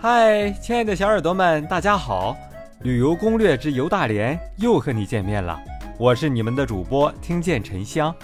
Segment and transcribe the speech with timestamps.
[0.00, 2.36] 嗨，亲爱的小耳朵们，大家好！
[2.82, 5.60] 旅游攻略之游大连又和你见面了，
[5.98, 8.14] 我是你们的主播听见沉香。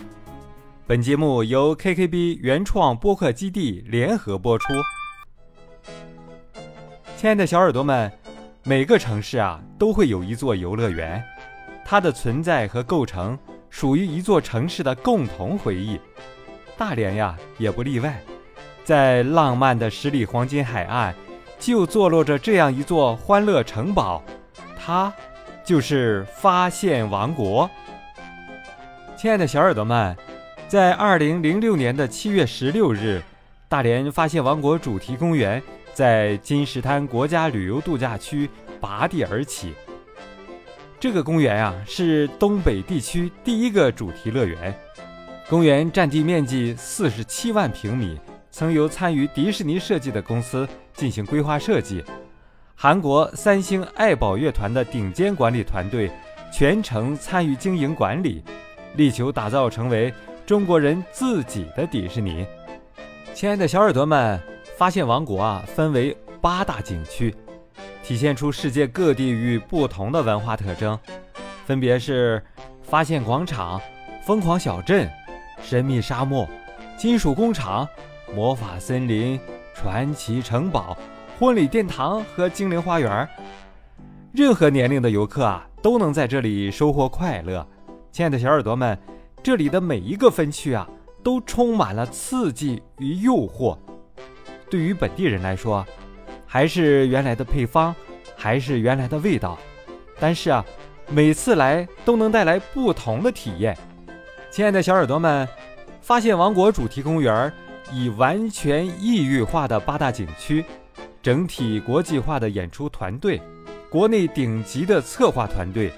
[0.86, 4.66] 本节目由 KKB 原创播客基地联合播出。
[7.16, 8.08] 亲爱的小耳朵们，
[8.62, 11.20] 每个城市啊都会有一座游乐园，
[11.84, 13.36] 它的存在和构成
[13.68, 16.00] 属于一座城市的共同回忆。
[16.78, 18.22] 大连呀也不例外，
[18.84, 21.12] 在浪漫的十里黄金海岸。
[21.64, 24.22] 就坐落着这样一座欢乐城堡，
[24.78, 25.10] 它
[25.64, 27.68] 就是发现王国。
[29.16, 30.14] 亲爱的小耳朵们，
[30.68, 33.22] 在二零零六年的七月十六日，
[33.66, 35.62] 大连发现王国主题公园
[35.94, 39.72] 在金石滩国家旅游度假区拔地而起。
[41.00, 44.78] 这个公园啊，是东北地区第一个主题乐园。
[45.48, 48.20] 公园占地面积四十七万平米。
[48.50, 52.02] 曾由参与迪士尼设计的公司进行规划设计，
[52.74, 56.10] 韩国三星爱宝乐团的顶尖管理团队
[56.52, 58.42] 全程参与经营管理，
[58.94, 60.12] 力求打造成为
[60.46, 62.46] 中国人自己的迪士尼。
[63.34, 64.40] 亲爱的小耳朵们，
[64.76, 67.34] 发现王国啊分为八大景区，
[68.02, 70.98] 体现出世界各地域不同的文化特征，
[71.66, 72.42] 分别是
[72.82, 73.80] 发现广场、
[74.24, 75.10] 疯狂小镇、
[75.60, 76.48] 神秘沙漠、
[76.96, 77.88] 金属工厂。
[78.34, 79.38] 魔法森林、
[79.74, 80.96] 传奇城堡、
[81.38, 83.28] 婚礼殿堂和精灵花园，
[84.32, 87.66] 任何年龄的游客啊都能在这里收获快乐。
[88.12, 88.96] 亲爱的小耳朵们，
[89.42, 90.88] 这里的每一个分区啊
[91.22, 93.76] 都充满了刺激与诱惑。
[94.70, 95.84] 对于本地人来说，
[96.46, 97.94] 还是原来的配方，
[98.36, 99.58] 还是原来的味道，
[100.20, 100.64] 但是啊，
[101.08, 103.76] 每次来都能带来不同的体验。
[104.50, 105.46] 亲爱的小耳朵们，
[106.00, 107.52] 发现王国主题公园。
[107.92, 110.64] 以完全异域化的八大景区，
[111.22, 113.40] 整体国际化的演出团队，
[113.88, 115.92] 国内顶级的策划团队，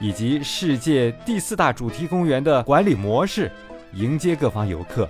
[0.00, 3.50] 以及世界第四大主题公园的管理模式，
[3.92, 5.08] 迎接各方游客，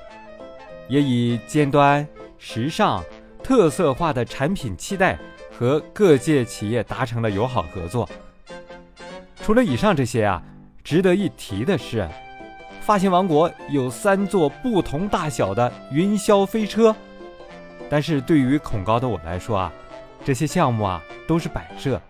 [0.89, 2.07] 也以尖端、
[2.39, 3.05] 时尚、
[3.43, 5.19] 特色化的产品期待
[5.57, 8.09] 和各界企业达成了友好合作。
[9.43, 10.43] 除了以上这些啊，
[10.83, 12.09] 值得一提的是。
[12.87, 16.95] 发行王国有三座不同大小的云霄飞车，
[17.91, 19.73] 但是对于恐高的我来说啊，
[20.25, 22.01] 这些项目啊都是摆设，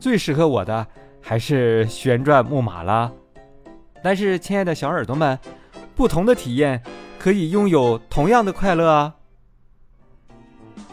[0.00, 0.86] 最适合我的
[1.20, 3.12] 还是旋转木马啦。
[4.02, 5.38] 但是，亲爱的小耳朵们，
[5.94, 6.82] 不同的体验
[7.18, 9.14] 可以拥有同样的快乐啊！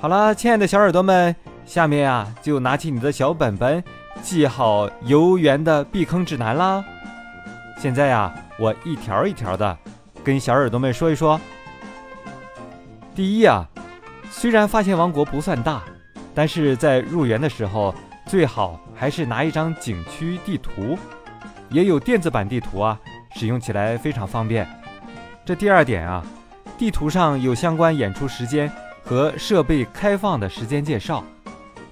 [0.01, 1.33] 好了，亲爱的小耳朵们，
[1.65, 3.81] 下面啊就拿起你的小本本，
[4.21, 6.83] 记好游园的避坑指南啦。
[7.77, 8.35] 现在呀。
[8.59, 9.77] 我一条一条的
[10.23, 11.39] 跟小耳朵们说一说。
[13.15, 13.65] 第一啊，
[14.29, 15.81] 虽然发现王国不算大，
[16.35, 17.95] 但是在入园的时候
[18.27, 20.97] 最好还是拿一张景区地图，
[21.69, 22.99] 也有电子版地图啊，
[23.35, 24.67] 使用起来非常方便。
[25.45, 26.23] 这第二点啊，
[26.77, 28.71] 地图上有相关演出时间
[29.03, 31.23] 和设备开放的时间介绍，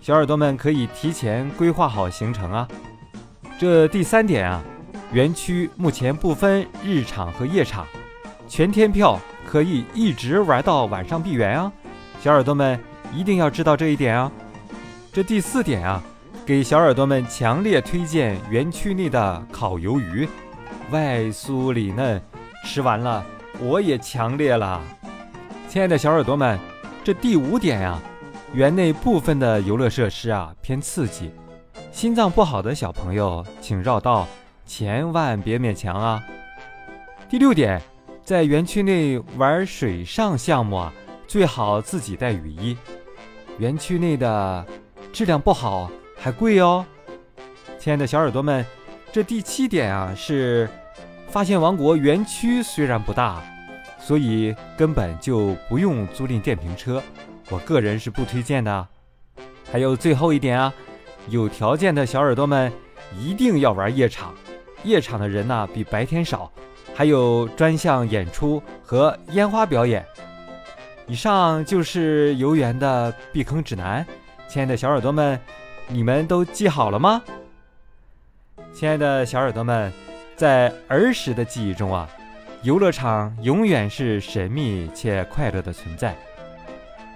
[0.02, 2.68] 小耳朵们可以提前规划好行程啊。
[3.58, 4.62] 这第三点啊。
[5.12, 7.88] 园区目前不分日场和夜场，
[8.48, 11.72] 全天票可以一直玩到晚上闭园啊！
[12.22, 12.78] 小耳朵们
[13.14, 14.32] 一定要知道这一点啊！
[15.14, 16.04] 这第四点啊，
[16.46, 20.28] 给小耳朵们强烈推荐园区内的烤鱿鱼，
[20.92, 22.22] 外酥里嫩，
[22.66, 23.26] 吃完了
[23.60, 24.82] 我也强烈了。
[25.70, 26.60] 亲爱的小耳朵们，
[27.02, 27.98] 这第五点呀，
[28.54, 31.32] 园内部分的游乐设施啊偏刺激，
[31.94, 34.28] 心脏不好的小朋友请绕道。
[34.68, 36.22] 千万别勉强啊！
[37.30, 37.82] 第六点，
[38.24, 40.94] 在园区内玩水上项目啊，
[41.26, 42.78] 最好自己带雨衣。
[43.58, 44.66] 园区内的
[45.12, 46.86] 质量不好还贵哦。
[47.80, 48.66] 亲爱的小耳朵们，
[49.12, 50.70] 这第七点啊是，
[51.30, 53.42] 发现王国园区虽然不大，
[54.00, 57.02] 所以根本就不用租赁电瓶车，
[57.50, 58.88] 我个人是不推荐的。
[59.72, 60.74] 还有最后一点啊，
[61.30, 62.72] 有条件的小耳朵们
[63.18, 64.34] 一定要玩夜场。
[64.84, 66.52] 夜场的人呢比白天少，
[66.94, 70.06] 还有专项演出和烟花表演。
[71.08, 74.06] 以上就是游园的避坑指南，
[74.48, 75.40] 亲爱的小耳朵们，
[75.88, 77.22] 你们都记好了吗？
[78.74, 79.92] 亲爱的小耳朵们，
[80.36, 82.10] 在儿时的记忆中啊，
[82.62, 86.16] 游乐场永远是神秘且快乐的存在。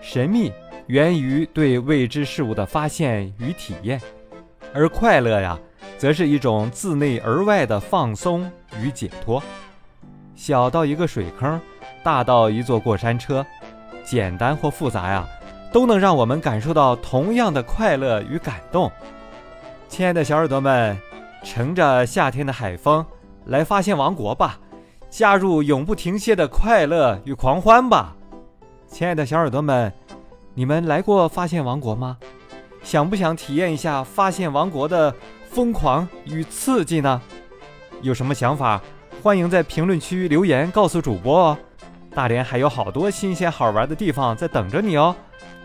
[0.02, 0.52] 神秘
[0.88, 4.02] 源于对未知事物的发现与体验，
[4.74, 5.60] 而快乐呀。
[6.02, 8.52] 则是一种自内而外的放松
[8.82, 9.40] 与解脱。
[10.34, 11.62] 小到一个水坑，
[12.02, 13.46] 大到一座过山车，
[14.04, 15.24] 简单或复杂呀，
[15.72, 18.92] 都能让我们感受到同样的快乐与感动。
[19.88, 21.00] 亲爱的小耳朵们，
[21.44, 23.06] 乘着夏天的海风
[23.46, 24.58] 来发现王国吧，
[25.08, 28.16] 加入永不停歇的快乐与狂欢吧！
[28.88, 29.94] 亲爱的小耳朵们，
[30.56, 32.18] 你们来过发现王国吗？
[32.82, 35.14] 想不想体验一下发现王国的
[35.54, 37.22] 疯狂与刺激呢？
[38.02, 38.82] 有什么想法，
[39.22, 41.58] 欢迎在评论区留言告诉主播哦。
[42.16, 45.14] 大连还有好多新鲜好玩的地方在等着你哦，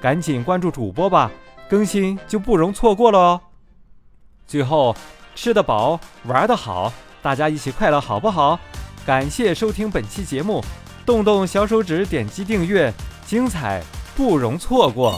[0.01, 1.31] 赶紧关注主播吧，
[1.69, 3.41] 更新就不容错过了哦。
[4.45, 4.95] 最后，
[5.37, 6.93] 吃得饱，玩得好，
[7.23, 8.59] 大家一起快乐好不好？
[9.07, 10.61] 感谢收听本期节目，
[11.05, 12.93] 动动小手指点击订阅，
[13.25, 13.81] 精彩
[14.17, 15.15] 不容错过。